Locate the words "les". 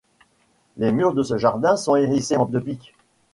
0.77-0.91